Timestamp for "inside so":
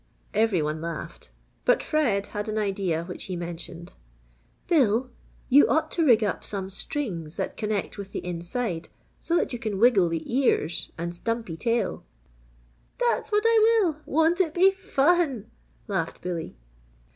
8.25-9.35